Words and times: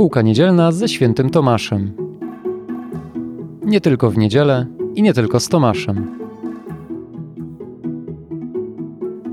Szkółka 0.00 0.22
niedzielna 0.22 0.72
ze 0.72 0.88
świętym 0.88 1.30
Tomaszem. 1.30 1.92
Nie 3.64 3.80
tylko 3.80 4.10
w 4.10 4.18
niedzielę 4.18 4.66
i 4.94 5.02
nie 5.02 5.14
tylko 5.14 5.40
z 5.40 5.48
Tomaszem. 5.48 6.18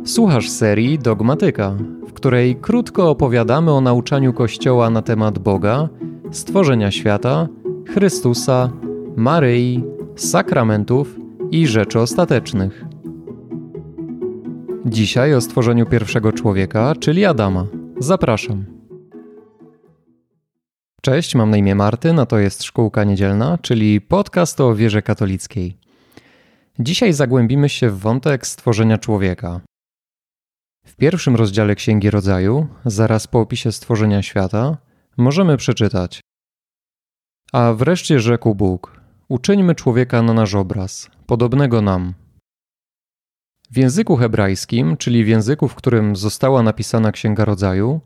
Słuchasz 0.06 0.50
serii 0.50 1.00
Dogmatyka, 1.00 1.76
w 2.08 2.14
której 2.14 2.56
krótko 2.56 3.10
opowiadamy 3.10 3.72
o 3.72 3.82
nauczaniu 3.82 4.34
Kościoła 4.34 4.90
na 4.90 5.02
temat 5.02 5.40
Boga, 5.40 5.90
stworzenia 6.32 6.92
świata, 6.92 7.48
Chrystusa, 7.86 8.70
Maryi, 9.16 9.84
sakramentów 10.16 11.20
i 11.52 11.68
rzeczy 11.68 12.00
ostatecznych. 12.00 12.86
Dzisiaj 14.86 15.34
o 15.34 15.42
stworzeniu 15.42 15.86
pierwszego 15.86 16.32
człowieka, 16.32 16.94
czyli 17.00 17.26
Adama. 17.26 17.66
Zapraszam. 18.00 18.77
Cześć, 21.08 21.36
mam 21.36 21.50
na 21.50 21.58
imię 21.58 21.76
Martyn, 21.76 22.20
a 22.20 22.26
to 22.26 22.40
jest 22.40 22.64
Szkółka 22.64 23.04
Niedzielna, 23.04 23.58
czyli 23.58 24.02
podcast 24.02 24.62
o 24.62 24.76
wierze 24.76 25.02
katolickiej. 25.02 25.78
Dzisiaj 26.80 27.14
zagłębimy 27.14 27.70
się 27.70 27.90
w 27.90 28.00
wątek 28.00 28.48
stworzenia 28.48 28.98
człowieka. 28.98 29.62
W 30.86 30.96
pierwszym 30.96 31.36
rozdziale 31.36 31.76
Księgi 31.76 32.10
Rodzaju, 32.10 32.68
zaraz 32.86 33.28
po 33.28 33.40
opisie 33.40 33.72
stworzenia 33.72 34.22
świata, 34.22 34.78
możemy 35.18 35.58
przeczytać: 35.58 36.22
A 37.54 37.74
wreszcie 37.74 38.20
rzekł 38.20 38.56
Bóg: 38.56 39.02
Uczyńmy 39.28 39.76
człowieka 39.76 40.22
na 40.22 40.34
nasz 40.34 40.56
obraz, 40.56 41.10
podobnego 41.26 41.82
nam. 41.82 42.14
W 43.72 43.78
języku 43.78 44.16
hebrajskim, 44.16 44.98
czyli 44.98 45.24
w 45.24 45.28
języku, 45.28 45.68
w 45.68 45.76
którym 45.76 46.16
została 46.16 46.64
napisana 46.64 47.12
Księga 47.12 47.46
Rodzaju, 47.46 48.02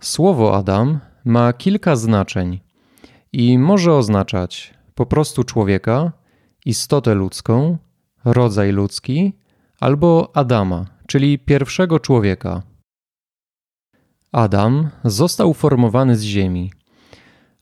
słowo 0.00 0.56
Adam 0.56 1.00
ma 1.24 1.52
kilka 1.52 1.96
znaczeń 1.96 2.60
i 3.32 3.58
może 3.58 3.94
oznaczać 3.94 4.74
po 4.94 5.06
prostu 5.06 5.44
człowieka, 5.44 6.12
istotę 6.66 7.14
ludzką, 7.14 7.78
rodzaj 8.24 8.72
ludzki 8.72 9.32
albo 9.80 10.30
Adama, 10.34 10.86
czyli 11.06 11.38
pierwszego 11.38 12.00
człowieka. 12.00 12.62
Adam 14.32 14.90
został 15.04 15.54
formowany 15.54 16.16
z 16.16 16.22
ziemi, 16.22 16.72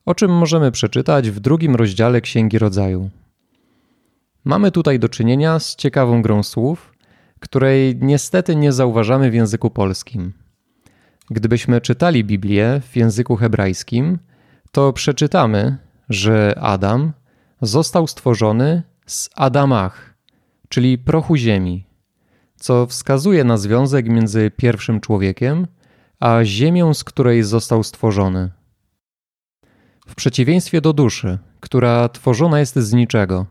o 0.05 0.15
czym 0.15 0.31
możemy 0.31 0.71
przeczytać 0.71 1.31
w 1.31 1.41
drugim 1.41 1.75
rozdziale 1.77 2.21
Księgi 2.21 2.59
Rodzaju. 2.59 3.11
Mamy 4.45 4.71
tutaj 4.71 4.99
do 4.99 5.09
czynienia 5.09 5.59
z 5.59 5.77
ciekawą 5.77 6.23
grą 6.23 6.43
słów, 6.43 6.93
której 7.41 7.97
niestety 8.01 8.57
nie 8.57 8.73
zauważamy 8.73 9.31
w 9.31 9.35
języku 9.35 9.71
polskim. 9.71 10.33
Gdybyśmy 11.33 11.81
czytali 11.81 12.25
Biblię 12.25 12.81
w 12.91 12.97
języku 12.97 13.37
hebrajskim, 13.37 14.19
to 14.73 14.93
przeczytamy, 14.93 15.77
że 16.09 16.59
Adam 16.61 17.13
został 17.63 18.07
stworzony 18.07 18.83
z 19.07 19.31
Adamach, 19.35 20.15
czyli 20.69 20.99
prochu 20.99 21.37
ziemi, 21.37 21.87
co 22.57 22.87
wskazuje 22.87 23.45
na 23.45 23.57
związek 23.57 24.09
między 24.09 24.51
pierwszym 24.57 25.01
człowiekiem 25.01 25.67
a 26.21 26.45
ziemią, 26.45 26.95
z 26.95 27.05
której 27.05 27.43
został 27.43 27.83
stworzony. 27.83 28.51
W 30.07 30.15
przeciwieństwie 30.15 30.81
do 30.81 30.93
duszy, 30.93 31.39
która 31.61 32.09
tworzona 32.09 32.61
jest 32.61 32.79
z 32.79 32.93
niczego, 32.93 33.47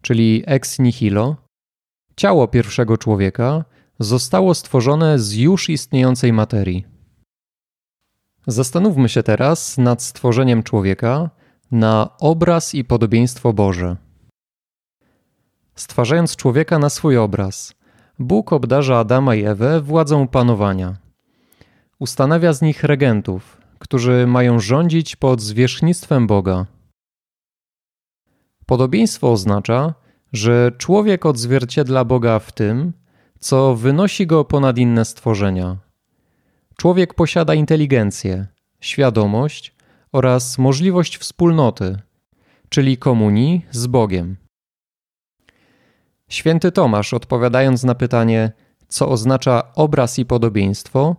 czyli 0.00 0.42
ex 0.46 0.78
nihilo, 0.78 1.36
ciało 2.16 2.48
pierwszego 2.48 2.98
człowieka 2.98 3.64
zostało 3.98 4.54
stworzone 4.54 5.18
z 5.18 5.34
już 5.34 5.68
istniejącej 5.68 6.32
materii. 6.32 6.95
Zastanówmy 8.46 9.08
się 9.08 9.22
teraz 9.22 9.78
nad 9.78 10.02
stworzeniem 10.02 10.62
człowieka 10.62 11.30
na 11.70 12.10
obraz 12.20 12.74
i 12.74 12.84
podobieństwo 12.84 13.52
Boże. 13.52 13.96
Stwarzając 15.74 16.36
człowieka 16.36 16.78
na 16.78 16.90
swój 16.90 17.16
obraz, 17.18 17.74
Bóg 18.18 18.52
obdarza 18.52 18.98
Adama 18.98 19.34
i 19.34 19.44
Ewę 19.44 19.80
władzą 19.80 20.28
panowania. 20.28 20.96
Ustanawia 21.98 22.52
z 22.52 22.62
nich 22.62 22.84
regentów, 22.84 23.60
którzy 23.78 24.26
mają 24.26 24.60
rządzić 24.60 25.16
pod 25.16 25.40
zwierzchnictwem 25.40 26.26
Boga. 26.26 26.66
Podobieństwo 28.66 29.32
oznacza, 29.32 29.94
że 30.32 30.72
człowiek 30.78 31.26
odzwierciedla 31.26 32.04
Boga 32.04 32.38
w 32.38 32.52
tym, 32.52 32.92
co 33.38 33.76
wynosi 33.76 34.26
go 34.26 34.44
ponad 34.44 34.78
inne 34.78 35.04
stworzenia. 35.04 35.85
Człowiek 36.76 37.14
posiada 37.14 37.54
inteligencję, 37.54 38.46
świadomość 38.80 39.74
oraz 40.12 40.58
możliwość 40.58 41.16
wspólnoty, 41.18 41.98
czyli 42.68 42.96
komunii 42.96 43.66
z 43.70 43.86
Bogiem. 43.86 44.36
Święty 46.28 46.72
Tomasz, 46.72 47.14
odpowiadając 47.14 47.84
na 47.84 47.94
pytanie, 47.94 48.52
co 48.88 49.08
oznacza 49.08 49.72
obraz 49.74 50.18
i 50.18 50.26
podobieństwo, 50.26 51.16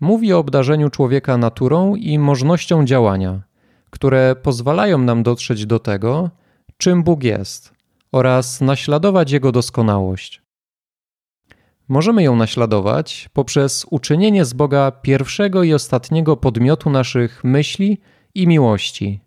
mówi 0.00 0.32
o 0.32 0.38
obdarzeniu 0.38 0.90
człowieka 0.90 1.36
naturą 1.36 1.94
i 1.94 2.18
możnością 2.18 2.84
działania, 2.84 3.42
które 3.90 4.36
pozwalają 4.36 4.98
nam 4.98 5.22
dotrzeć 5.22 5.66
do 5.66 5.78
tego, 5.78 6.30
czym 6.76 7.02
Bóg 7.02 7.22
jest 7.24 7.72
oraz 8.12 8.60
naśladować 8.60 9.30
Jego 9.30 9.52
doskonałość. 9.52 10.45
Możemy 11.88 12.22
ją 12.22 12.36
naśladować 12.36 13.28
poprzez 13.32 13.86
uczynienie 13.90 14.44
z 14.44 14.52
Boga 14.52 14.90
pierwszego 14.90 15.62
i 15.62 15.74
ostatniego 15.74 16.36
podmiotu 16.36 16.90
naszych 16.90 17.44
myśli 17.44 18.00
i 18.34 18.46
miłości. 18.46 19.20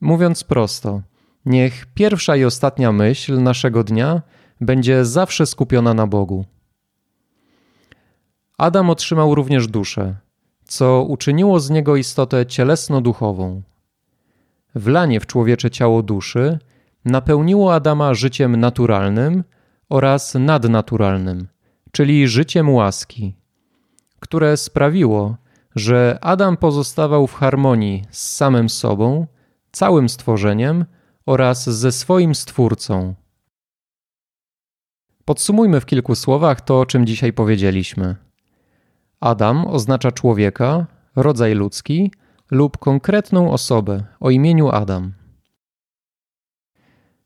Mówiąc 0.00 0.44
prosto, 0.44 1.02
niech 1.44 1.86
pierwsza 1.86 2.36
i 2.36 2.44
ostatnia 2.44 2.92
myśl 2.92 3.42
naszego 3.42 3.84
dnia 3.84 4.22
będzie 4.60 5.04
zawsze 5.04 5.46
skupiona 5.46 5.94
na 5.94 6.06
Bogu. 6.06 6.44
Adam 8.58 8.90
otrzymał 8.90 9.34
również 9.34 9.66
duszę, 9.66 10.16
co 10.64 11.02
uczyniło 11.02 11.60
z 11.60 11.70
niego 11.70 11.96
istotę 11.96 12.46
cielesno-duchową. 12.46 13.62
Wlanie 14.74 15.20
w 15.20 15.26
człowiecze 15.26 15.70
ciało 15.70 16.02
duszy 16.02 16.58
napełniło 17.04 17.74
Adama 17.74 18.14
życiem 18.14 18.56
naturalnym 18.56 19.44
oraz 19.88 20.34
nadnaturalnym– 20.34 21.46
czyli 21.92 22.28
życiem 22.28 22.70
łaski, 22.70 23.34
które 24.20 24.56
sprawiło, 24.56 25.36
że 25.76 26.18
Adam 26.20 26.56
pozostawał 26.56 27.26
w 27.26 27.34
harmonii 27.34 28.04
z 28.10 28.36
samym 28.36 28.68
sobą, 28.68 29.26
całym 29.72 30.08
stworzeniem 30.08 30.84
oraz 31.26 31.70
ze 31.70 31.92
swoim 31.92 32.34
Stwórcą. 32.34 33.14
Podsumujmy 35.24 35.80
w 35.80 35.86
kilku 35.86 36.14
słowach 36.14 36.60
to, 36.60 36.80
o 36.80 36.86
czym 36.86 37.06
dzisiaj 37.06 37.32
powiedzieliśmy. 37.32 38.16
Adam 39.20 39.66
oznacza 39.66 40.12
człowieka, 40.12 40.86
rodzaj 41.16 41.54
ludzki 41.54 42.12
lub 42.50 42.78
konkretną 42.78 43.52
osobę 43.52 44.04
o 44.20 44.30
imieniu 44.30 44.68
Adam. 44.68 45.12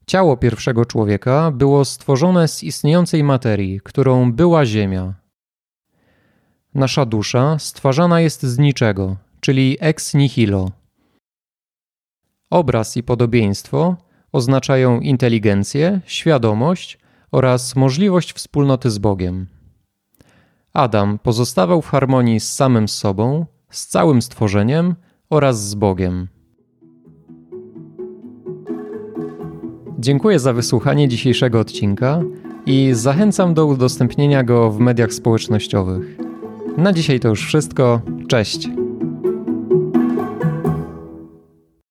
Ciało 0.06 0.36
pierwszego 0.36 0.84
człowieka 0.84 1.50
było 1.50 1.84
stworzone 1.84 2.48
z 2.48 2.62
istniejącej 2.62 3.24
materii, 3.24 3.80
którą 3.80 4.32
była 4.32 4.66
Ziemia. 4.66 5.14
Nasza 6.74 7.06
dusza 7.06 7.58
stwarzana 7.58 8.20
jest 8.20 8.42
z 8.42 8.58
niczego, 8.58 9.16
czyli 9.40 9.76
ex 9.80 10.14
nihilo. 10.14 10.70
Obraz 12.50 12.96
i 12.96 13.02
podobieństwo 13.02 13.96
oznaczają 14.32 15.00
inteligencję, 15.00 16.00
świadomość 16.06 16.98
oraz 17.32 17.76
możliwość 17.76 18.32
wspólnoty 18.32 18.90
z 18.90 18.98
Bogiem. 18.98 19.46
Adam 20.72 21.18
pozostawał 21.18 21.82
w 21.82 21.88
harmonii 21.88 22.40
z 22.40 22.52
samym 22.52 22.88
sobą, 22.88 23.46
z 23.70 23.86
całym 23.86 24.22
stworzeniem 24.22 24.94
oraz 25.30 25.68
z 25.68 25.74
Bogiem. 25.74 26.28
Dziękuję 30.04 30.38
za 30.38 30.52
wysłuchanie 30.52 31.08
dzisiejszego 31.08 31.60
odcinka 31.60 32.20
i 32.66 32.90
zachęcam 32.92 33.54
do 33.54 33.66
udostępnienia 33.66 34.44
go 34.44 34.70
w 34.70 34.78
mediach 34.78 35.12
społecznościowych. 35.12 36.16
Na 36.76 36.92
dzisiaj 36.92 37.20
to 37.20 37.28
już 37.28 37.46
wszystko. 37.46 38.00
Cześć. 38.28 38.68